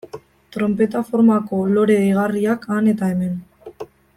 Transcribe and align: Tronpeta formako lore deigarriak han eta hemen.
Tronpeta 0.55 1.01
formako 1.09 1.59
lore 1.75 1.99
deigarriak 2.01 2.67
han 2.77 2.91
eta 2.95 3.11
hemen. 3.13 3.41